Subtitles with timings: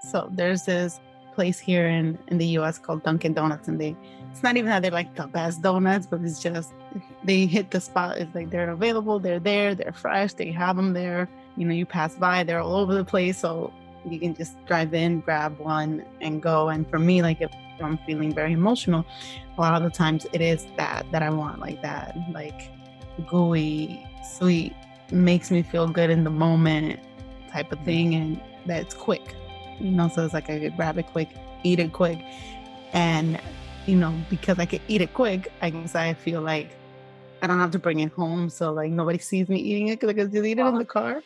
[0.00, 1.00] So there's this
[1.34, 3.96] place here in, in the US called Dunkin' Donuts, and they
[4.30, 6.72] it's not even that they're like the best donuts, but it's just
[7.24, 8.18] they hit the spot.
[8.18, 11.28] It's like they're available, they're there, they're fresh, they have them there.
[11.56, 13.38] You know, you pass by, they're all over the place.
[13.38, 13.72] So
[14.08, 16.68] you can just drive in, grab one, and go.
[16.68, 19.04] And for me, like if I'm feeling very emotional,
[19.56, 22.70] a lot of the times it is that that I want, like that, like
[23.26, 24.74] gooey, sweet,
[25.10, 27.00] makes me feel good in the moment
[27.50, 27.84] type of mm.
[27.84, 29.34] thing, and that's quick.
[29.80, 31.28] You know, so it's like I could grab it quick,
[31.62, 32.18] eat it quick,
[32.92, 33.40] and
[33.86, 36.70] you know, because I can eat it quick, I guess I feel like
[37.40, 40.10] I don't have to bring it home, so like nobody sees me eating it because
[40.10, 41.22] I can just eat it in the car.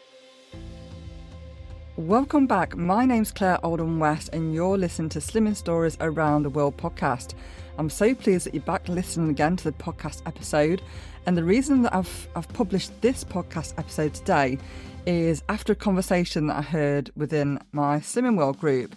[1.96, 2.76] Welcome back.
[2.76, 7.34] My name's Claire Oldham West, and you're listening to Slimming Stories Around the World podcast.
[7.78, 10.82] I'm so pleased that you're back listening again to the podcast episode.
[11.26, 14.58] And the reason that I've, I've published this podcast episode today
[15.06, 18.94] is after a conversation that I heard within my Slimming World group.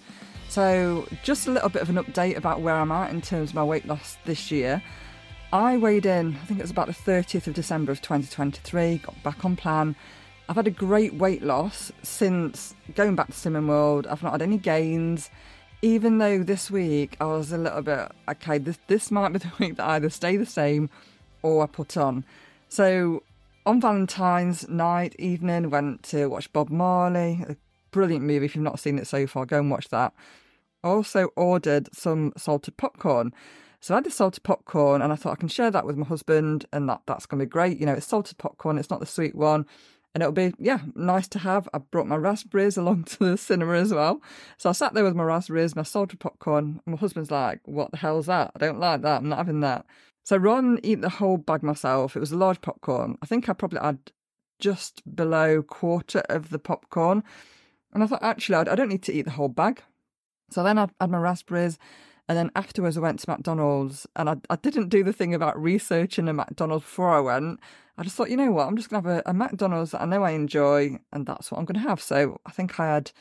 [0.49, 3.55] So, just a little bit of an update about where I'm at in terms of
[3.55, 4.81] my weight loss this year.
[5.51, 9.23] I weighed in, I think it was about the 30th of December of 2023, got
[9.23, 9.95] back on plan
[10.47, 14.05] I've had a great weight loss since going back to Slimming World.
[14.05, 15.31] I've not had any gains,
[15.81, 18.59] even though this week I was a little bit okay.
[18.59, 20.89] This this might be the week that I either stay the same
[21.41, 22.25] or I put on.
[22.69, 23.23] So
[23.65, 27.55] on Valentine's night evening, went to watch Bob Marley, a
[27.91, 28.45] brilliant movie.
[28.45, 30.13] If you've not seen it so far, go and watch that.
[30.83, 33.33] I also ordered some salted popcorn.
[33.79, 36.05] So I had the salted popcorn and I thought I can share that with my
[36.05, 37.79] husband and that that's going to be great.
[37.79, 39.65] You know, it's salted popcorn, it's not the sweet one
[40.15, 41.69] and it'll be yeah nice to have.
[41.73, 44.21] I brought my raspberries along to the cinema as well,
[44.57, 46.79] so I sat there with my raspberries, my salted popcorn.
[46.85, 48.51] my husband's like, "What the hell's that?
[48.55, 49.17] I don't like that.
[49.17, 49.85] I'm not having that."
[50.25, 53.17] So than eat the whole bag myself, it was a large popcorn.
[53.21, 54.11] I think I probably had
[54.59, 57.23] just below quarter of the popcorn,
[57.93, 59.83] and I thought actually I don't need to eat the whole bag.
[60.49, 61.77] So then I had my raspberries.
[62.27, 65.61] And then afterwards, I went to McDonald's and I, I didn't do the thing about
[65.61, 67.59] researching a McDonald's before I went.
[67.99, 70.01] I just thought, you know what, I'm just going to have a, a, McDonald's that
[70.01, 72.01] I know I enjoy, and that's what I'm going to have.
[72.01, 73.11] So I think I had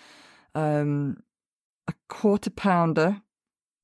[0.55, 1.23] um,
[1.87, 3.21] a quarter pounder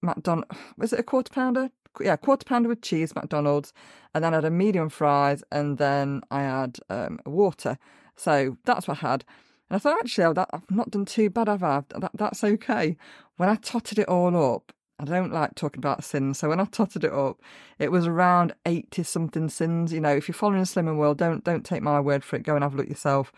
[0.00, 0.56] McDonald's.
[0.78, 1.70] Was it a quarter pounder?
[2.00, 3.72] Yeah, quarter pounder with cheese, McDonald's,
[4.14, 7.78] and then I had a medium fries, and then I had um, water.
[8.16, 9.24] So that's what I had.
[9.70, 11.82] And I thought, actually, oh, that, I've not done too bad, have I?
[11.96, 12.96] That, that's okay.
[13.36, 16.38] When I totted it all up, I don't like talking about sins.
[16.38, 17.40] So when I totted it up,
[17.78, 19.92] it was around 80 something sins.
[19.92, 22.42] You know, if you're following Slimming World, don't don't take my word for it.
[22.42, 23.32] Go and have a look yourself.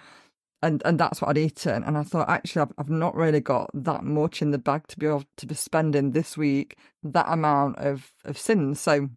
[0.62, 1.82] And and that's what I'd eaten.
[1.82, 4.98] And I thought, actually, I've, I've not really got that much in the bag to
[4.98, 8.80] be able to be spending this week that amount of, of sins.
[8.80, 9.08] So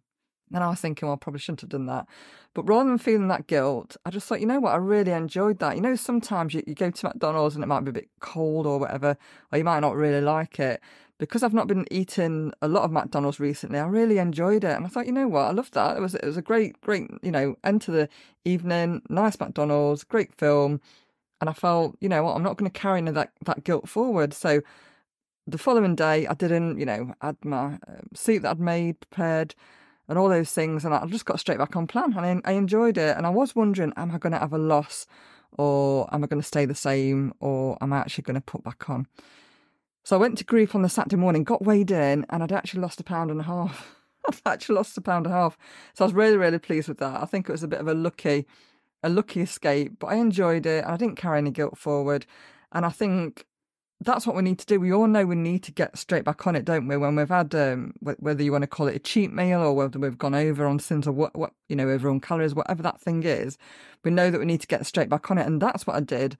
[0.50, 2.06] then I was thinking, well, I probably shouldn't have done that.
[2.54, 5.58] But rather than feeling that guilt, I just thought, you know what, I really enjoyed
[5.58, 5.76] that.
[5.76, 8.66] You know, sometimes you, you go to McDonald's and it might be a bit cold
[8.66, 9.16] or whatever,
[9.52, 10.80] or you might not really like it
[11.18, 14.76] because I've not been eating a lot of McDonald's recently, I really enjoyed it.
[14.76, 15.96] And I thought, you know what, I loved that.
[15.96, 18.08] It was it was a great, great, you know, end to the
[18.44, 20.80] evening, nice McDonald's, great film.
[21.40, 24.32] And I felt, you know what, I'm not going to carry that, that guilt forward.
[24.32, 24.62] So
[25.46, 29.54] the following day, I didn't, you know, add my um, suit that I'd made, prepared,
[30.08, 30.84] and all those things.
[30.84, 33.16] And I just got straight back on plan and I, I enjoyed it.
[33.16, 35.06] And I was wondering, am I going to have a loss
[35.52, 38.64] or am I going to stay the same or am I actually going to put
[38.64, 39.06] back on?
[40.06, 42.80] So I went to group on the Saturday morning, got weighed in, and I'd actually
[42.80, 43.96] lost a pound and a half.
[44.28, 45.58] I'd actually lost a pound and a half.
[45.94, 47.20] So I was really, really pleased with that.
[47.20, 48.46] I think it was a bit of a lucky,
[49.02, 52.26] a lucky escape, but I enjoyed it I didn't carry any guilt forward.
[52.72, 53.46] And I think
[54.00, 54.78] that's what we need to do.
[54.78, 56.96] We all know we need to get straight back on it, don't we?
[56.96, 59.98] When we've had, um, whether you want to call it a cheat meal or whether
[59.98, 63.00] we've gone over on sins or what, what, you know, over on calories, whatever that
[63.00, 63.56] thing is,
[64.04, 65.46] we know that we need to get straight back on it.
[65.46, 66.36] And that's what I did.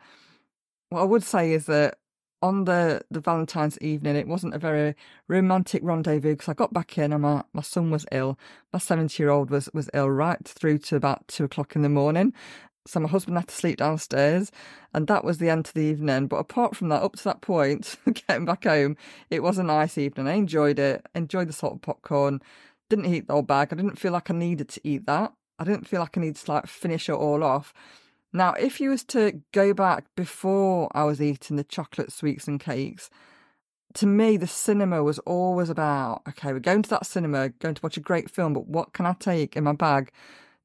[0.91, 1.99] What I would say is that
[2.47, 4.95] on the, the Valentine's evening, it wasn't a very
[5.29, 8.39] romantic rendezvous because I got back in and my, my son was ill.
[8.73, 11.89] My 70 year old was, was ill right through to about two o'clock in the
[11.89, 12.33] morning.
[12.87, 14.53] So my husband had to sleep downstairs
[14.95, 16.29] and that was the end of the evening.
[16.29, 17.97] But apart from that, up to that point,
[18.29, 18.97] getting back home,
[19.29, 20.29] it was a nice evening.
[20.29, 22.41] I enjoyed it, enjoyed the salt popcorn,
[22.89, 23.69] didn't eat the whole bag.
[23.73, 25.33] I didn't feel like I needed to eat that.
[25.59, 27.75] I didn't feel like I needed to like finish it all off.
[28.33, 32.61] Now, if you was to go back before I was eating the chocolate sweets and
[32.61, 33.09] cakes,
[33.95, 37.83] to me, the cinema was always about okay, we're going to that cinema, going to
[37.83, 40.11] watch a great film, but what can I take in my bag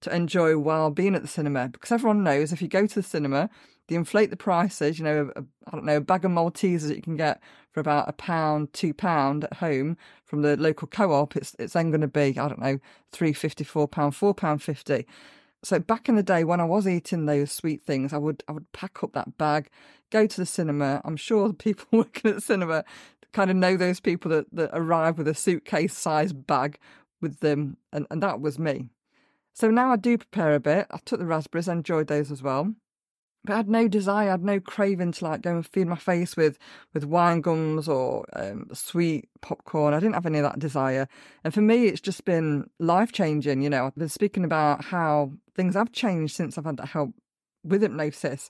[0.01, 1.69] to enjoy while being at the cinema?
[1.69, 3.49] Because everyone knows if you go to the cinema,
[3.87, 4.99] they inflate the prices.
[4.99, 7.41] You know, I don't know, a bag of Maltesers that you can get
[7.71, 11.37] for about a pound, two pound at home from the local co-op.
[11.37, 12.79] It's it's then going to be I don't know,
[13.11, 15.05] three fifty, four pound, four pound fifty.
[15.63, 18.51] So back in the day when I was eating those sweet things, I would I
[18.51, 19.69] would pack up that bag,
[20.09, 21.01] go to the cinema.
[21.05, 22.83] I'm sure the people working at the cinema
[23.31, 26.77] kind of know those people that, that arrive with a suitcase sized bag
[27.21, 28.89] with them, and, and that was me.
[29.53, 30.87] So now I do prepare a bit.
[30.91, 32.73] I took the raspberries, I enjoyed those as well.
[33.43, 35.95] But I had no desire, I had no craving to like go and feed my
[35.95, 36.59] face with
[36.93, 39.93] with wine gums or um, sweet popcorn.
[39.93, 41.07] I didn't have any of that desire.
[41.43, 43.61] And for me, it's just been life changing.
[43.61, 47.13] You know, I've been speaking about how things have changed since I've had that help
[47.63, 48.49] with hypnosis.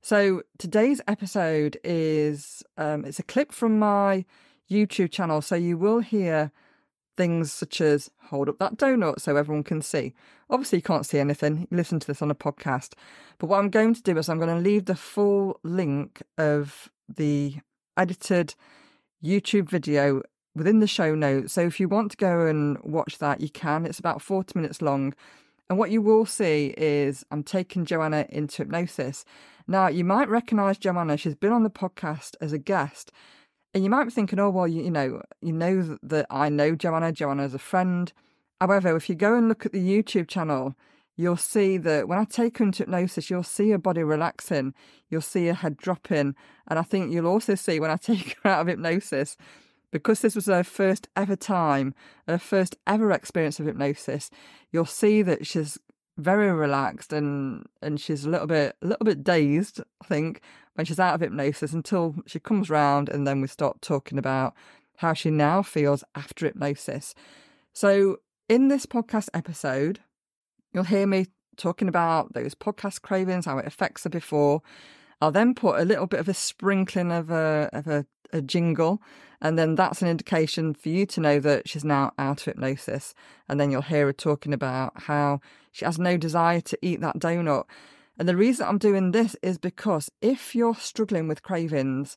[0.00, 4.24] So today's episode is um, it's a clip from my
[4.70, 5.42] YouTube channel.
[5.42, 6.52] So you will hear
[7.18, 10.14] things such as hold up that donut so everyone can see.
[10.48, 11.66] Obviously, you can't see anything.
[11.70, 12.94] You listen to this on a podcast.
[13.36, 16.88] But what I'm going to do is I'm going to leave the full link of
[17.14, 17.56] the
[17.98, 18.54] edited
[19.22, 20.22] YouTube video
[20.54, 21.52] within the show notes.
[21.52, 23.84] So if you want to go and watch that, you can.
[23.84, 25.12] It's about 40 minutes long.
[25.68, 29.24] And what you will see is I'm taking Johanna into hypnosis.
[29.66, 31.18] Now, you might recognize Johanna.
[31.18, 33.12] She's been on the podcast as a guest.
[33.78, 36.74] And you might be thinking, oh, well, you, you know, you know that I know
[36.74, 37.12] Johanna.
[37.12, 38.12] Johanna is a friend.
[38.60, 40.74] However, if you go and look at the YouTube channel,
[41.16, 44.74] you'll see that when I take her into hypnosis, you'll see her body relaxing,
[45.08, 46.34] you'll see her head dropping.
[46.66, 49.36] And I think you'll also see when I take her out of hypnosis,
[49.92, 51.94] because this was her first ever time,
[52.26, 54.28] her first ever experience of hypnosis,
[54.72, 55.78] you'll see that she's
[56.18, 60.42] very relaxed and and she's a little bit a little bit dazed, I think,
[60.74, 64.54] when she's out of hypnosis until she comes round and then we start talking about
[64.96, 67.14] how she now feels after hypnosis.
[67.72, 68.18] So
[68.48, 70.00] in this podcast episode,
[70.72, 71.26] you'll hear me
[71.56, 74.62] talking about those podcast cravings, how it affects her before.
[75.20, 79.00] I'll then put a little bit of a sprinkling of a of a, a jingle,
[79.40, 83.14] and then that's an indication for you to know that she's now out of hypnosis.
[83.48, 85.40] And then you'll hear her talking about how
[85.70, 87.64] she has no desire to eat that donut.
[88.18, 92.16] And the reason I'm doing this is because if you're struggling with cravings,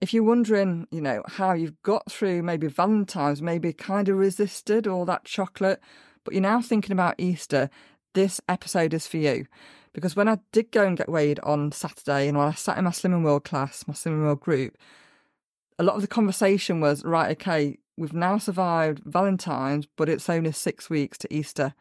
[0.00, 4.86] if you're wondering, you know, how you've got through maybe Valentine's, maybe kind of resisted
[4.86, 5.80] all that chocolate,
[6.24, 7.70] but you're now thinking about Easter,
[8.14, 9.46] this episode is for you.
[9.92, 12.84] Because when I did go and get weighed on Saturday and while I sat in
[12.84, 14.76] my Slimming World class, my Slimming World group,
[15.78, 20.52] a lot of the conversation was, right, okay, we've now survived Valentine's, but it's only
[20.52, 21.74] six weeks to Easter.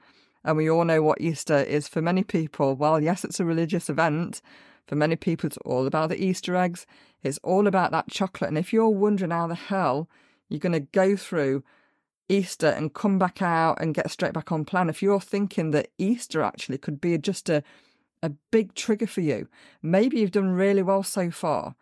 [0.44, 2.75] And we all know what Easter is for many people.
[2.75, 4.41] Well, yes, it's a religious event.
[4.88, 6.85] For many people, it's all about the Easter eggs.
[7.23, 8.49] It's all about that chocolate.
[8.49, 10.07] And if you're wondering how the hell
[10.47, 11.63] you're going to go through
[12.29, 15.89] Easter and come back out and get straight back on plan, if you're thinking that
[15.97, 17.63] Easter actually could be just a,
[18.21, 19.47] a big trigger for you,
[19.81, 21.75] maybe you've done really well so far.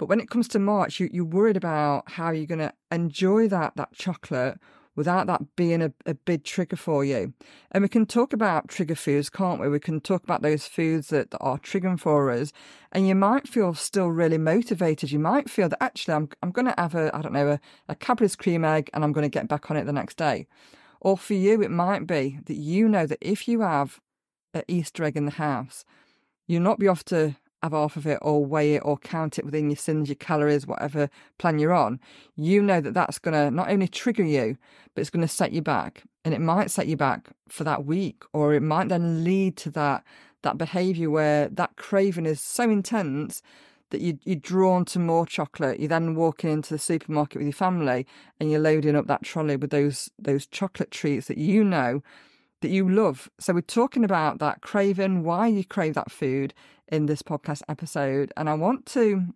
[0.00, 3.48] But when it comes to March, you, you're worried about how you're going to enjoy
[3.48, 4.58] that that chocolate
[4.96, 7.34] without that being a, a big trigger for you.
[7.70, 9.68] And we can talk about trigger foods, can't we?
[9.68, 12.50] We can talk about those foods that, that are triggering for us.
[12.92, 15.12] And you might feel still really motivated.
[15.12, 17.60] You might feel that actually I'm, I'm going to have a, I don't know, a,
[17.90, 20.46] a Cadbury's cream egg and I'm going to get back on it the next day.
[21.02, 24.00] Or for you, it might be that you know that if you have
[24.54, 25.84] an Easter egg in the house,
[26.46, 29.44] you'll not be off to have half of it or weigh it or count it
[29.44, 32.00] within your sins, your calories, whatever plan you're on,
[32.36, 34.56] you know that that's going to not only trigger you,
[34.94, 36.04] but it's going to set you back.
[36.24, 39.70] And it might set you back for that week, or it might then lead to
[39.70, 40.04] that
[40.42, 43.42] that behavior where that craving is so intense
[43.90, 45.78] that you, you're drawn to more chocolate.
[45.78, 48.06] You're then walking into the supermarket with your family
[48.38, 52.02] and you're loading up that trolley with those those chocolate treats that you know
[52.60, 53.30] that you love.
[53.38, 56.54] So we're talking about that craving, why you crave that food
[56.90, 58.32] in this podcast episode.
[58.36, 59.34] And I want to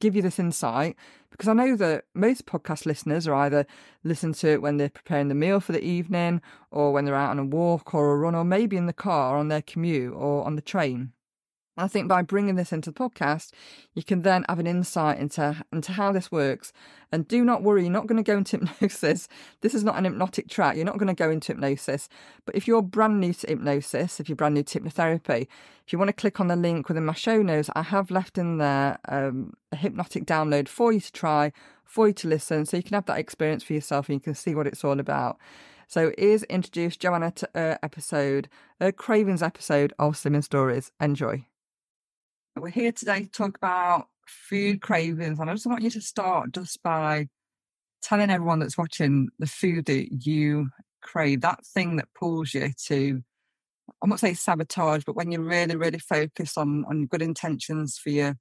[0.00, 0.96] give you this insight
[1.30, 3.66] because I know that most podcast listeners are either
[4.02, 7.30] listen to it when they're preparing the meal for the evening or when they're out
[7.30, 10.44] on a walk or a run or maybe in the car on their commute or
[10.44, 11.13] on the train.
[11.76, 13.50] I think by bringing this into the podcast,
[13.94, 16.72] you can then have an insight into, into how this works.
[17.10, 19.28] And do not worry, you're not going to go into hypnosis.
[19.60, 20.76] This is not an hypnotic track.
[20.76, 22.08] You're not going to go into hypnosis.
[22.46, 25.48] But if you're brand new to hypnosis, if you're brand new to hypnotherapy,
[25.84, 28.38] if you want to click on the link within my show notes, I have left
[28.38, 31.52] in there um, a hypnotic download for you to try,
[31.84, 34.34] for you to listen, so you can have that experience for yourself and you can
[34.34, 35.38] see what it's all about.
[35.86, 38.48] So, is introduce Johanna to her episode,
[38.80, 40.90] a Cravings episode of Slimming Stories.
[40.98, 41.44] Enjoy.
[42.56, 46.52] We're here today to talk about food cravings, and I just want you to start
[46.52, 47.28] just by
[48.00, 50.68] telling everyone that's watching the food that you
[51.02, 53.22] crave, that thing that pulls you to,
[54.00, 58.10] I won't say sabotage, but when you're really, really focused on on good intentions for
[58.10, 58.36] your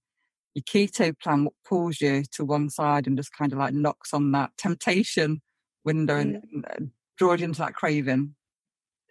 [0.53, 4.13] your keto plan, what pulls you to one side and just kind of like knocks
[4.13, 5.41] on that temptation
[5.83, 6.43] window and,
[6.77, 8.35] and draws you into that craving.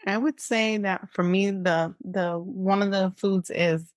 [0.06, 3.92] I would say that for me, the the one of the foods is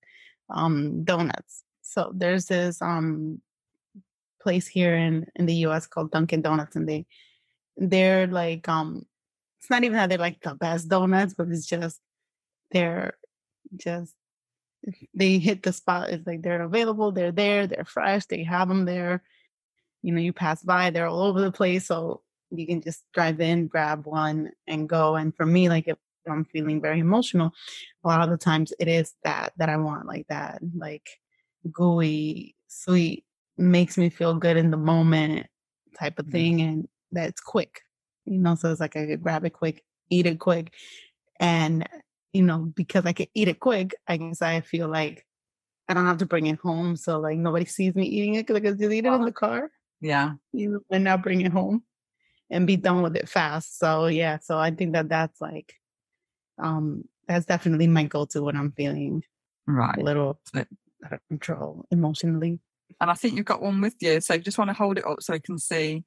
[0.50, 1.64] um donuts.
[1.82, 3.40] So there's this um
[4.40, 7.06] place here in in the US called Dunkin' Donuts and they
[7.76, 9.06] they're like um
[9.60, 12.00] it's not even that they're like the best donuts, but it's just
[12.70, 13.14] they're
[13.76, 14.14] just
[15.14, 16.10] they hit the spot.
[16.10, 19.22] It's like they're available, they're there, they're fresh, they have them there.
[20.02, 21.86] You know, you pass by, they're all over the place.
[21.86, 25.16] So you can just drive in, grab one, and go.
[25.16, 27.52] And for me, like if I'm feeling very emotional,
[28.04, 31.08] a lot of the times it is that that I want, like that, like
[31.72, 33.24] gooey, sweet,
[33.56, 35.46] makes me feel good in the moment
[35.98, 36.32] type of mm-hmm.
[36.32, 37.80] thing, and that's quick.
[38.24, 40.72] You know, so it's like I could grab it quick, eat it quick,
[41.38, 41.88] and
[42.32, 45.24] you know, because I can eat it quick, I guess I feel like
[45.88, 46.96] I don't have to bring it home.
[46.96, 49.32] So like nobody sees me eating it because I can just eat it in the
[49.32, 49.70] car.
[50.00, 50.32] Yeah.
[50.52, 51.84] You know, and now bring it home
[52.50, 53.78] and be done with it fast.
[53.78, 55.72] So yeah, so I think that that's like,
[56.58, 59.22] um, that's definitely my go-to when I'm feeling
[59.66, 62.60] right a little out of control emotionally.
[63.00, 65.06] And I think you've got one with you, so you just want to hold it
[65.06, 66.04] up so I can see.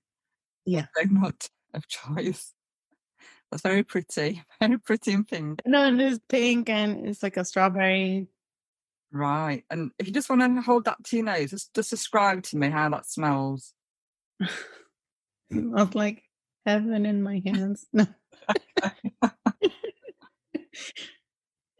[0.65, 2.53] Yeah, donut of choice.
[3.51, 5.61] That's very pretty, very pretty and pink.
[5.65, 8.27] No, and it's pink and it's like a strawberry.
[9.11, 12.43] Right, and if you just want to hold that to your nose, just, just describe
[12.43, 13.73] to me how that smells.
[15.51, 16.23] smells like
[16.65, 17.87] heaven in my hands.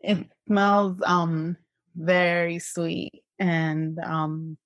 [0.01, 1.57] It smells um
[1.95, 4.57] very sweet and um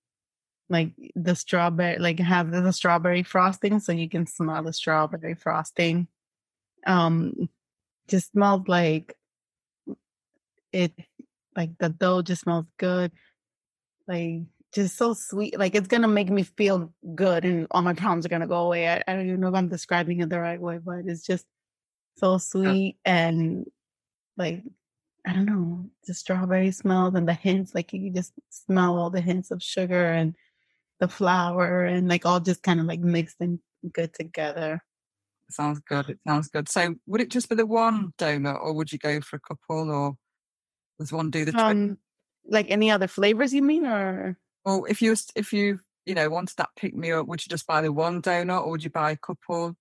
[0.70, 6.08] like the strawberry like have the strawberry frosting so you can smell the strawberry frosting
[6.86, 7.50] um
[8.08, 9.16] just smells like
[10.72, 10.92] it
[11.56, 13.12] like the dough just smells good
[14.08, 14.42] like
[14.74, 15.58] just so sweet.
[15.58, 18.90] Like it's gonna make me feel good, and all my problems are gonna go away.
[18.90, 21.46] I, I don't even know if I'm describing it the right way, but it's just
[22.18, 23.66] so sweet and
[24.38, 24.64] like
[25.26, 27.74] I don't know the strawberry smells and the hints.
[27.74, 30.36] Like you just smell all the hints of sugar and
[31.00, 33.60] the flour and like all just kind of like mixed and
[33.94, 34.82] good together.
[35.50, 36.10] Sounds good.
[36.10, 36.68] It sounds good.
[36.70, 39.92] So, would it just be the one donut, or would you go for a couple,
[39.92, 40.16] or
[41.00, 41.64] does one do the trick?
[41.64, 41.98] Um,
[42.48, 46.56] like any other flavors, you mean, or well, if you if you you know wanted
[46.58, 49.12] that pick me up, would you just buy the one donut or would you buy
[49.12, 49.76] a couple?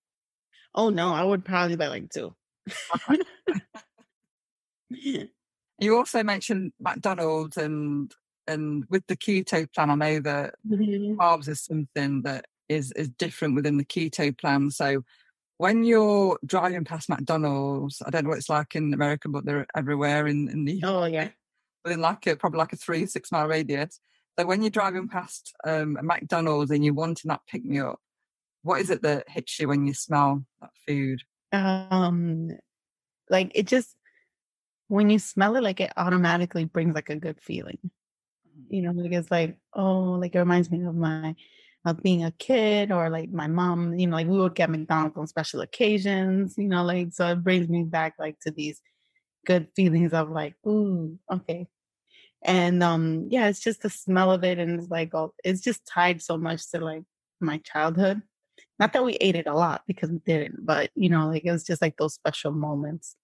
[0.74, 2.34] Oh no, I would probably buy like two.
[5.78, 8.12] you also mentioned McDonald's and
[8.46, 11.20] and with the keto plan, I know that mm-hmm.
[11.20, 14.70] carbs is something that is is different within the keto plan.
[14.70, 15.04] So
[15.58, 19.66] when you're driving past McDonald's, I don't know what it's like in America, but they're
[19.76, 21.28] everywhere in, in the oh yeah
[21.84, 24.00] within like a, probably like a three six mile radius.
[24.38, 28.00] So when you're driving past um, a McDonald's and you're wanting that pick me up,
[28.62, 31.20] what is it that hits you when you smell that food?
[31.52, 32.50] Um,
[33.28, 33.94] like it just
[34.92, 37.78] when you smell it, like it automatically brings like a good feeling.
[37.82, 38.74] Mm-hmm.
[38.74, 41.34] You know, like it's like oh, like it reminds me of my
[41.86, 43.98] of being a kid or like my mom.
[43.98, 46.56] You know, like we would get McDonald's on special occasions.
[46.58, 48.82] You know, like so it brings me back like to these
[49.46, 51.68] good feelings of like, ooh, okay,
[52.42, 55.86] and um yeah it's just the smell of it and it's like oh it's just
[55.86, 57.04] tied so much to like
[57.40, 58.20] my childhood
[58.78, 61.52] not that we ate it a lot because we didn't but you know like it
[61.52, 63.16] was just like those special moments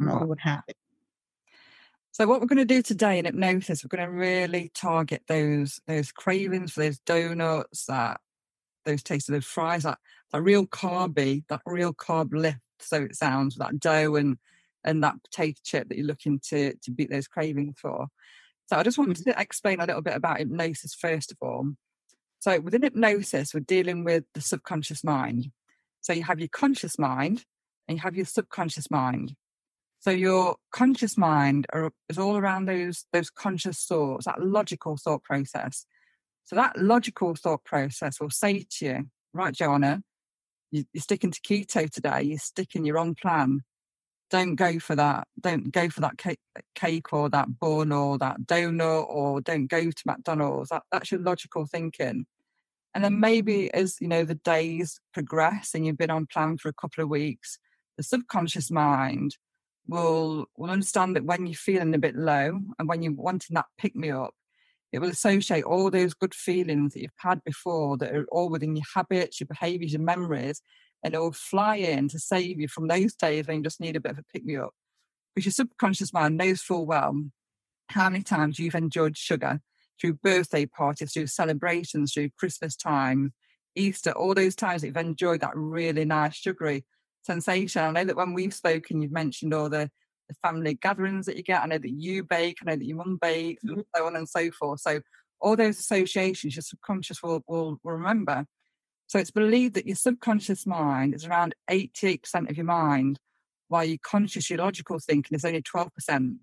[0.00, 0.74] you know, would happen
[2.12, 5.80] so what we're going to do today in hypnosis we're going to really target those
[5.86, 8.20] those cravings for those donuts that
[8.84, 9.98] those tastes of those fries that
[10.32, 14.36] that real carby that real carb lift so it sounds that dough and
[14.84, 18.08] and that potato chip that you're looking to to beat those cravings for
[18.72, 19.32] so I just wanted mm-hmm.
[19.32, 21.72] to explain a little bit about hypnosis first of all.
[22.38, 25.50] So within hypnosis, we're dealing with the subconscious mind.
[26.00, 27.44] So you have your conscious mind
[27.86, 29.34] and you have your subconscious mind.
[30.02, 35.22] So your conscious mind are, is all around those those conscious thoughts, that logical thought
[35.22, 35.86] process.
[36.44, 40.02] So that logical thought process will say to you, right, Johanna,
[40.70, 42.22] you, are sticking to keto today.
[42.22, 42.84] You're sticking.
[42.84, 43.62] You're on plan
[44.32, 45.28] don't go for that.
[45.38, 46.40] Don't go for that cake,
[46.74, 50.70] cake or that bun or that donut or don't go to McDonald's.
[50.70, 52.24] That, that's your logical thinking.
[52.94, 56.70] And then maybe as you know the days progress and you've been on plan for
[56.70, 57.58] a couple of weeks,
[57.98, 59.36] the subconscious mind
[59.88, 63.66] will will understand that when you're feeling a bit low and when you're wanting that
[63.78, 64.34] pick me up,
[64.92, 68.76] it will associate all those good feelings that you've had before that are all within
[68.76, 70.60] your habits, your behaviors, your memories,
[71.02, 73.96] and it will fly in to save you from those days when you just need
[73.96, 74.72] a bit of a pick me up.
[75.34, 77.14] Because your subconscious mind knows full well
[77.88, 79.60] how many times you've enjoyed sugar
[80.00, 83.32] through birthday parties, through celebrations, through Christmas time,
[83.74, 86.84] Easter, all those times that you've enjoyed that really nice sugary
[87.22, 87.82] sensation.
[87.82, 89.90] I know that when we've spoken, you've mentioned all the,
[90.28, 91.62] the family gatherings that you get.
[91.62, 93.78] I know that you bake, I know that your mum bakes, mm-hmm.
[93.78, 94.80] and so on and so forth.
[94.80, 95.00] So
[95.40, 98.46] all those associations your subconscious will, will, will remember.
[99.06, 103.18] So it's believed that your subconscious mind is around 88% of your mind,
[103.68, 106.36] while your conscious, your logical thinking is only 12%.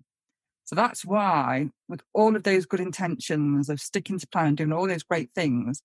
[0.64, 4.72] So that's why, with all of those good intentions of sticking to plan and doing
[4.72, 5.82] all those great things,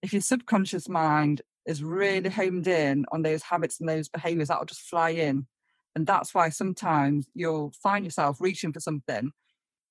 [0.00, 4.64] if your subconscious mind is really homed in on those habits and those behaviors, that'll
[4.64, 5.46] just fly in.
[5.94, 9.30] And that's why sometimes you'll find yourself reaching for something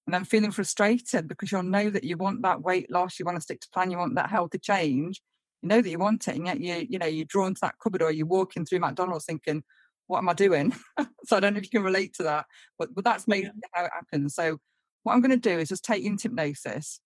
[0.08, 3.38] and then feeling frustrated because you'll know that you want that weight loss, you want
[3.38, 5.22] to stick to plan, you want that healthy change.
[5.62, 7.76] You know that you want it, and yet you, you know, you're drawn to that
[7.82, 9.64] cupboard or you're walking through McDonald's thinking,
[10.08, 10.74] what am I doing?
[11.26, 12.46] so I don't know if you can relate to that,
[12.80, 14.34] but but that's maybe how it happens.
[14.34, 14.58] So
[15.04, 17.00] what I'm going to do is just take you into hypnosis.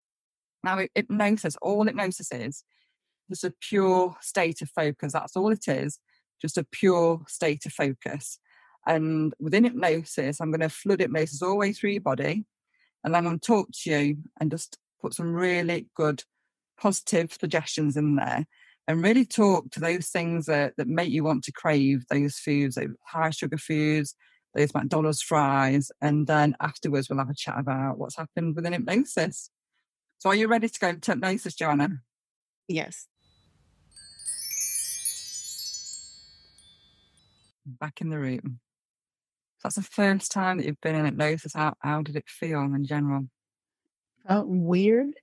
[0.62, 2.64] Now, hypnosis, all hypnosis is,
[3.28, 5.12] just a pure state of focus.
[5.12, 5.98] That's all it is,
[6.40, 8.38] just a pure state of focus.
[8.86, 12.44] And within hypnosis, I'm going to flood hypnosis all the way through your body.
[13.02, 16.24] And then I'm going to talk to you and just put some really good
[16.78, 18.46] positive suggestions in there
[18.86, 22.74] and really talk to those things that, that make you want to crave those foods,
[22.74, 24.14] those high sugar foods,
[24.54, 25.90] those McDonald's fries.
[26.00, 29.50] And then afterwards, we'll have a chat about what's happened within hypnosis.
[30.18, 32.00] So, are you ready to go to hypnosis, Johanna?
[32.68, 33.06] Yes.
[37.66, 38.60] Back in the room.
[39.62, 41.54] That's the first time that you've been in hypnosis.
[41.54, 43.28] How how did it feel in general?
[44.28, 45.14] Felt weird.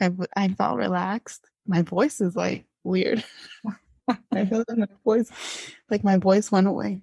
[0.00, 1.46] I I felt relaxed.
[1.66, 3.24] My voice is like weird.
[4.32, 5.30] I felt my voice,
[5.88, 7.02] like my voice went away.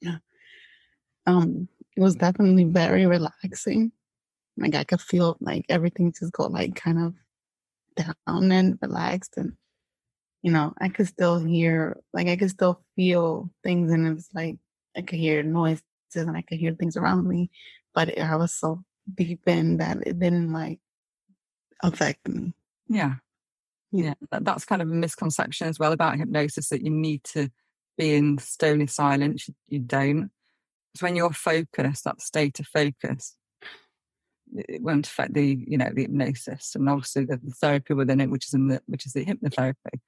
[0.00, 0.18] Yeah.
[1.26, 3.92] Um, it was definitely very relaxing.
[4.56, 7.14] Like I could feel like everything just go like kind of
[7.96, 9.54] down and relaxed and
[10.42, 14.28] you know, I could still hear, like, I could still feel things, and it was
[14.34, 14.58] like
[14.96, 15.82] I could hear noises
[16.14, 17.50] and I could hear things around me,
[17.94, 18.82] but it, I was so
[19.12, 20.78] deep in that it didn't like
[21.82, 22.54] affect me.
[22.88, 23.14] Yeah.
[23.90, 24.14] Yeah.
[24.30, 27.50] That, that's kind of a misconception as well about hypnosis that you need to
[27.96, 29.48] be in stony silence.
[29.48, 30.30] You, you don't.
[30.94, 33.36] It's when you're focused, that state of focus,
[34.54, 38.28] it won't affect the you know the hypnosis and also the, the therapy within it,
[38.28, 40.00] which is in the which is the hypnotherapy.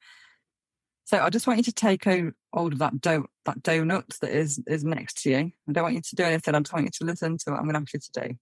[1.05, 2.05] So I just want you to take
[2.53, 5.53] hold of that do- that donut that is is next to you.
[5.69, 6.55] I don't want you to do anything.
[6.55, 8.35] I just want you to listen to what I'm going to ask you to do.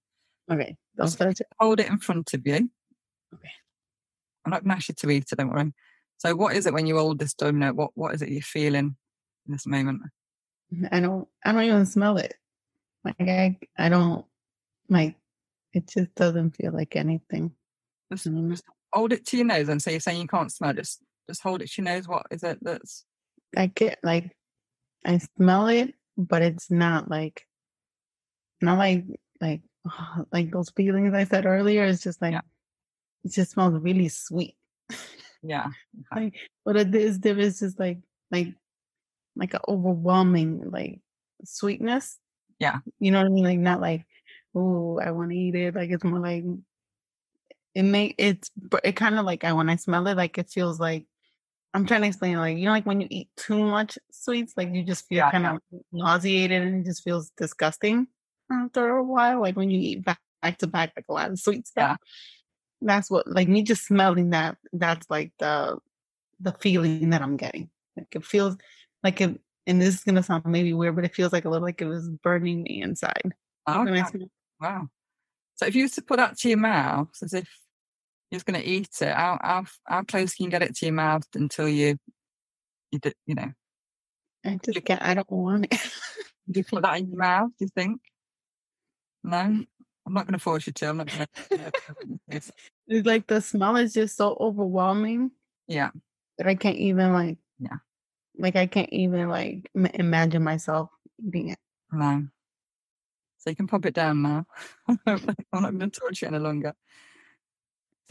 [0.52, 0.76] Okay.
[0.94, 2.70] that's Just hold it in front of you.
[3.34, 3.50] Okay.
[4.44, 5.38] I'm not going to ask you to eat it.
[5.38, 5.72] Don't worry.
[6.18, 7.74] So what is it when you hold this donut?
[7.74, 8.96] What what is it you're feeling
[9.46, 10.02] in this moment?
[10.90, 11.26] I don't.
[11.44, 12.34] I don't even smell it.
[13.04, 14.24] Like I, I don't
[14.88, 15.16] like.
[15.72, 17.52] It just doesn't feel like anything.
[18.12, 18.50] Just, mm.
[18.50, 20.72] just hold it to your nose and so you're saying you can't smell.
[20.74, 21.68] Just just hold it.
[21.68, 23.04] She knows what is it that's.
[23.56, 24.34] I get like,
[25.04, 27.46] I smell it, but it's not like,
[28.60, 29.04] not like
[29.40, 29.62] like
[30.32, 31.84] like those feelings I said earlier.
[31.84, 32.40] It's just like, yeah.
[33.24, 34.56] it just smells really sweet.
[35.42, 35.68] Yeah.
[36.12, 36.24] Okay.
[36.24, 37.98] like, but it is there is just like
[38.30, 38.54] like
[39.36, 41.00] like an overwhelming like
[41.44, 42.18] sweetness.
[42.58, 42.78] Yeah.
[43.00, 43.44] You know what I mean?
[43.44, 44.06] Like not like,
[44.54, 45.74] oh, I want to eat it.
[45.74, 46.44] Like it's more like
[47.74, 48.50] it may it's
[48.84, 51.06] it kind of like I when I smell it, like it feels like
[51.74, 54.72] I'm trying to explain, like you know, like when you eat too much sweets, like
[54.72, 55.54] you just feel yeah, kind yeah.
[55.54, 58.06] of nauseated and it just feels disgusting
[58.50, 59.40] after a while.
[59.40, 61.96] Like when you eat back, back to back, like a lot of sweet stuff.
[62.00, 62.86] Yeah.
[62.86, 64.58] That's what, like me just smelling that.
[64.72, 65.78] That's like the
[66.40, 67.70] the feeling that I'm getting.
[67.96, 68.56] Like it feels
[69.02, 71.66] like it, and this is gonna sound maybe weird, but it feels like a little
[71.66, 73.32] like it was burning me inside.
[73.66, 74.02] Oh, okay.
[74.60, 74.88] Wow.
[75.54, 77.48] So if you used to put that to your mouth as if
[78.32, 79.14] you're just going to eat it.
[79.14, 81.98] How, how, how close can you get it to your mouth until you,
[82.90, 83.52] you, you know?
[84.42, 85.78] I just get, I don't want it.
[86.50, 88.00] do you put that in your mouth, do you think?
[89.22, 89.36] No?
[89.38, 89.66] I'm
[90.14, 90.88] not going to force you to.
[90.88, 91.72] I'm not going to.
[92.30, 92.50] it's
[92.88, 95.32] like the smell is just so overwhelming.
[95.68, 95.90] Yeah.
[96.38, 97.76] That I can't even like, yeah.
[98.38, 100.88] Like I can't even like imagine myself
[101.22, 101.58] eating it.
[101.92, 102.28] No.
[103.36, 104.46] So you can pop it down now.
[104.88, 104.98] I'm
[105.52, 106.72] not going to torture you any longer.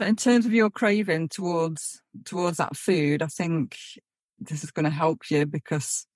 [0.02, 3.76] But in terms of your craving towards towards that food, I think
[4.40, 6.08] this is going to help you because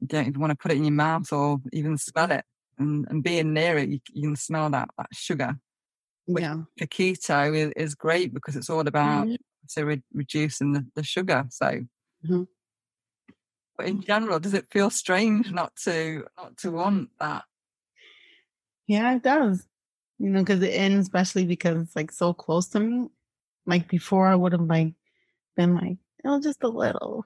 [0.00, 2.46] you don't even want to put it in your mouth or even smell it.
[2.78, 5.58] And, and being near it, you, you can smell that that sugar.
[6.24, 6.62] Which yeah.
[6.78, 9.34] For keto is, is great because it's all about mm-hmm.
[9.66, 11.44] so re- reducing the, the sugar.
[11.50, 12.44] So, mm-hmm.
[13.76, 17.44] but in general, does it feel strange not to not to want that?
[18.86, 19.66] Yeah, it does
[20.20, 23.08] you know, because it ends, especially because it's like so close to me.
[23.64, 24.92] Like before, I would have like
[25.56, 27.24] been like, oh, just a little.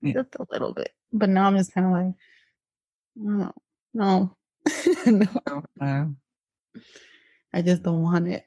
[0.00, 0.12] Yeah.
[0.14, 0.92] just a little bit.
[1.12, 2.14] But now I'm just kind of like,
[3.16, 3.52] no,
[3.92, 4.36] no,
[5.06, 5.26] no.
[5.48, 6.14] Oh, no,
[7.52, 8.44] I just don't want it.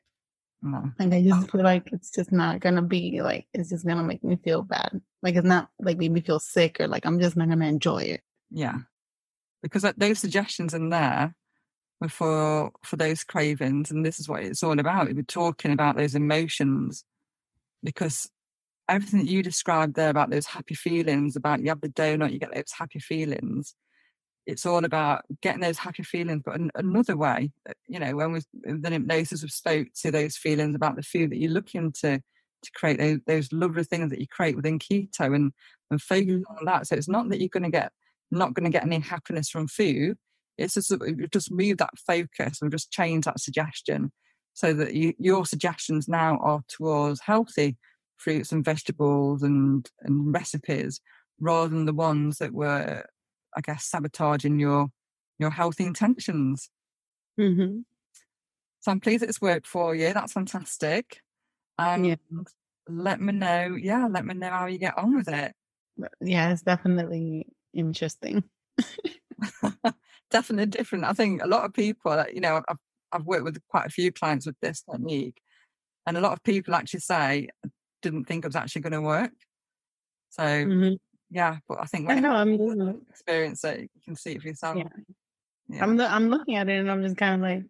[0.62, 0.92] no.
[0.98, 1.52] Like I just oh.
[1.52, 5.02] feel like it's just not gonna be like it's just gonna make me feel bad.
[5.22, 8.04] Like it's not like make me feel sick or like I'm just not gonna enjoy
[8.04, 8.22] it.
[8.50, 8.78] Yeah,
[9.62, 11.36] because that, those suggestions in there
[12.08, 15.14] for for those cravings, and this is what it's all about.
[15.14, 17.04] We're talking about those emotions
[17.84, 18.30] because
[18.88, 22.40] everything that you described there about those happy feelings, about you have the donut, you
[22.40, 23.76] get those happy feelings.
[24.46, 27.52] It's all about getting those happy feelings, but an, another way.
[27.70, 31.32] uh, You know, when we the hypnosis we spoke to those feelings about the food
[31.32, 32.22] that you're looking to
[32.62, 35.52] to create those, those lovely things that you create within keto and
[35.92, 36.88] and focus on that.
[36.88, 37.92] So it's not that you're going to get
[38.32, 40.18] not going to get any happiness from food.
[40.60, 40.94] It's just
[41.32, 44.12] just move that focus and just change that suggestion
[44.54, 47.78] so that you, your suggestions now are towards healthy
[48.18, 51.00] fruits and vegetables and, and recipes
[51.40, 53.06] rather than the ones that were,
[53.56, 54.88] I guess, sabotaging your
[55.38, 56.70] your healthy intentions.
[57.40, 57.80] Mm-hmm.
[58.82, 60.14] So I'm pleased it's worked for you.
[60.14, 61.22] That's fantastic.
[61.78, 62.16] And Yeah.
[62.90, 65.54] let me know, yeah, let me know how you get on with it.
[66.20, 68.44] Yeah, it's definitely interesting.
[70.30, 71.06] definitely different.
[71.06, 72.78] I think a lot of people, you know, I've,
[73.12, 75.42] I've worked with quite a few clients with this technique,
[76.06, 77.50] and a lot of people actually say,
[78.02, 79.32] didn't think it was actually going to work.
[80.30, 80.98] So, Mhm.
[81.30, 82.36] yeah, but I think I when know.
[82.36, 84.78] I'm experience it, you can see it for yourself.
[84.78, 84.90] Yeah.
[85.68, 85.84] Yeah.
[85.84, 87.64] I'm I'm looking at it and I'm just kind of like,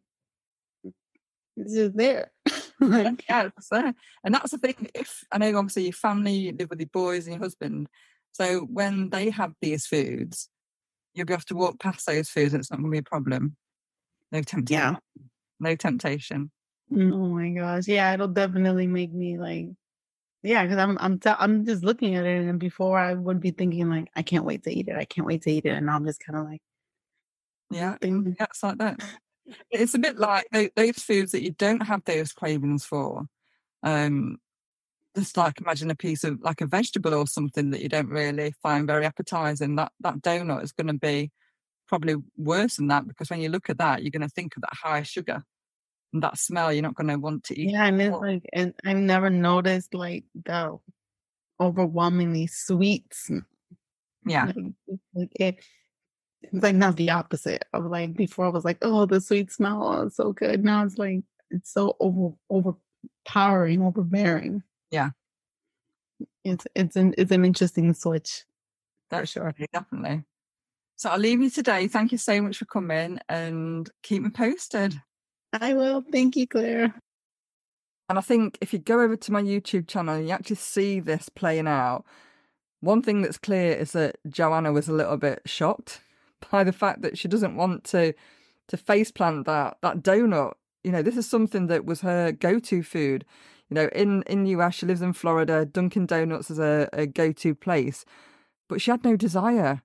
[1.57, 2.31] it's just there.
[2.79, 3.93] like, yeah, it's there.
[4.23, 4.89] And that's the thing.
[4.93, 7.87] If I know, obviously, your family you live with your boys and your husband,
[8.31, 10.49] so when they have these foods,
[11.13, 13.03] you'll be able to walk past those foods, and it's not going to be a
[13.03, 13.55] problem.
[14.31, 14.79] No temptation.
[14.81, 14.95] yeah.
[15.59, 16.51] No temptation.
[16.91, 17.87] Mm, Oh my gosh.
[17.87, 19.67] Yeah, it'll definitely make me like,
[20.43, 23.51] yeah, because I'm I'm t- I'm just looking at it, and before I would be
[23.51, 24.95] thinking like, I can't wait to eat it.
[24.95, 26.61] I can't wait to eat it, and now I'm just kind of like,
[27.71, 28.99] Yeah, thinking, yeah, it's like that.
[29.71, 33.23] It's a bit like tho- those foods that you don't have those cravings for.
[33.81, 34.37] Um,
[35.15, 38.53] just like imagine a piece of like a vegetable or something that you don't really
[38.61, 39.75] find very appetizing.
[39.75, 41.31] That that donut is going to be
[41.87, 44.61] probably worse than that because when you look at that, you're going to think of
[44.61, 45.43] that high sugar
[46.13, 46.71] and that smell.
[46.71, 47.71] You're not going to want to eat.
[47.71, 50.77] yeah, and it's like, and I've never noticed like the
[51.59, 53.41] overwhelmingly sweet smell.
[54.25, 54.55] Yeah, Like,
[54.87, 55.63] it's like it,
[56.41, 58.45] it's like not the opposite of like before.
[58.45, 60.63] I was like, oh, the sweet smell, oh, it's so good.
[60.63, 64.63] Now it's like it's so over overpowering, overbearing.
[64.91, 65.11] Yeah.
[66.43, 68.45] it's it's an it's an interesting switch
[69.09, 69.53] for that's sure.
[69.73, 70.23] definitely.
[70.95, 71.87] So I'll leave you today.
[71.87, 75.01] Thank you so much for coming and keep me posted.
[75.53, 76.03] I will.
[76.11, 76.93] Thank you, Claire.
[78.09, 80.99] And I think if you go over to my YouTube channel and you actually see
[80.99, 82.03] this playing out,
[82.81, 86.01] one thing that's clear is that Johanna was a little bit shocked
[86.51, 88.13] by the fact that she doesn't want to
[88.67, 90.53] to faceplant that that donut.
[90.83, 93.25] You know, this is something that was her go-to food.
[93.69, 95.65] You know, in in US, she lives in Florida.
[95.65, 98.05] Dunkin' Donuts is a, a go-to place,
[98.67, 99.81] but she had no desire.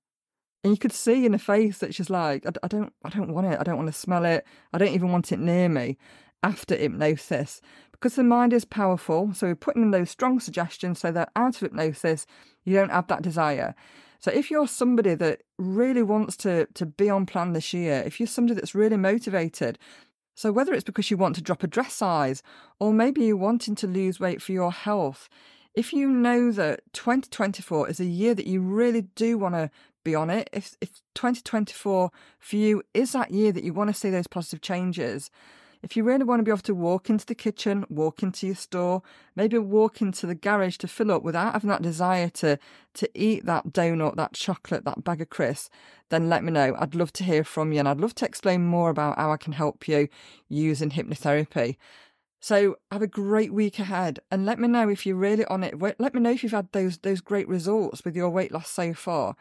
[0.62, 3.34] And you could see in her face that she's like, I, I don't, I don't
[3.34, 3.60] want it.
[3.60, 4.46] I don't want to smell it.
[4.72, 5.98] I don't even want it near me.
[6.42, 11.10] After hypnosis, because the mind is powerful, so we're putting in those strong suggestions so
[11.10, 12.26] that out of hypnosis,
[12.64, 13.74] you don't have that desire.
[14.18, 18.18] So if you're somebody that really wants to to be on plan this year, if
[18.18, 19.78] you're somebody that's really motivated,
[20.34, 22.42] so whether it's because you want to drop a dress size
[22.78, 25.28] or maybe you're wanting to lose weight for your health,
[25.74, 29.70] if you know that 2024 is a year that you really do want to
[30.04, 33.94] be on it, if if 2024 for you is that year that you want to
[33.94, 35.30] see those positive changes,
[35.84, 38.56] if you really want to be able to walk into the kitchen, walk into your
[38.56, 39.02] store,
[39.36, 42.58] maybe walk into the garage to fill up without having that desire to
[42.94, 45.68] to eat that donut, that chocolate, that bag of crisps,
[46.08, 46.74] then let me know.
[46.78, 49.36] I'd love to hear from you and I'd love to explain more about how I
[49.36, 50.08] can help you
[50.48, 51.76] using hypnotherapy.
[52.40, 55.80] So have a great week ahead and let me know if you're really on it.
[55.98, 58.94] Let me know if you've had those those great results with your weight loss so
[58.94, 59.36] far.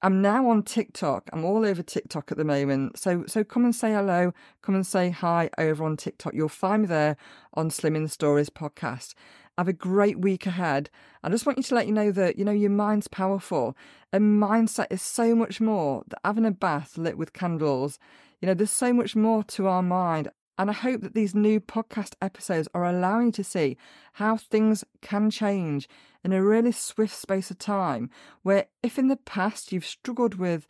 [0.00, 1.28] I'm now on TikTok.
[1.32, 2.98] I'm all over TikTok at the moment.
[2.98, 4.32] So so come and say hello.
[4.62, 6.34] Come and say hi over on TikTok.
[6.34, 7.16] You'll find me there
[7.54, 9.14] on Slimming Stories podcast.
[9.56, 10.88] Have a great week ahead.
[11.24, 13.76] I just want you to let you know that, you know, your mind's powerful
[14.12, 17.98] and mindset is so much more than having a bath lit with candles.
[18.40, 20.30] You know, there's so much more to our mind.
[20.58, 23.76] And I hope that these new podcast episodes are allowing you to see
[24.14, 25.88] how things can change
[26.24, 28.10] in a really swift space of time.
[28.42, 30.66] Where if in the past you've struggled with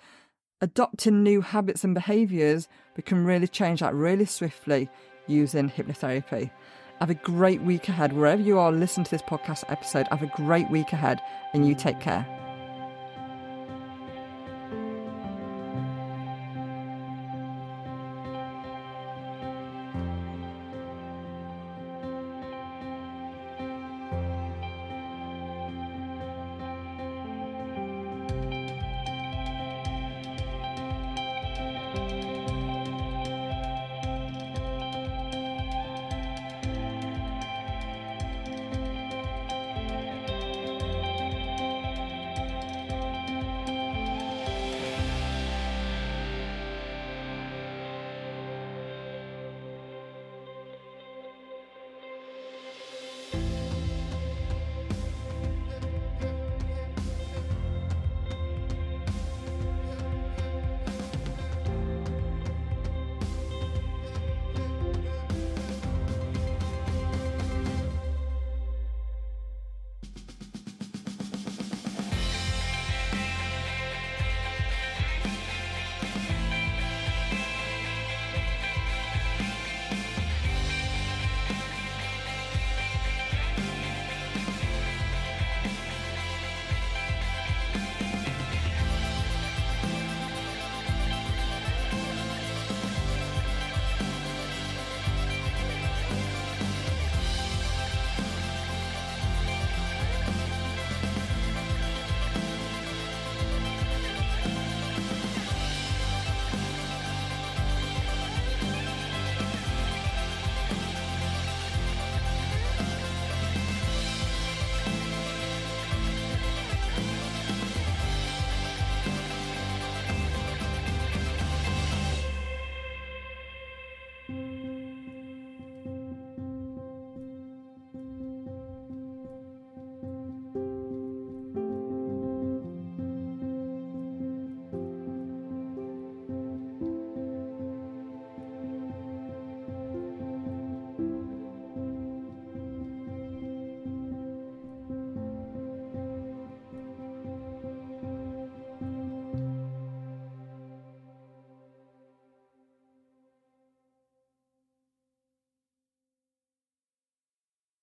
[0.61, 4.91] adopting new habits and behaviours, we can really change that really swiftly
[5.27, 6.51] using hypnotherapy.
[7.01, 8.13] Have a great week ahead.
[8.13, 11.21] Wherever you are listening to this podcast episode, have a great week ahead
[11.55, 12.27] and you take care.